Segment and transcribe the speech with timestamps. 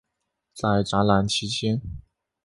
[0.55, 1.79] 在展览期间。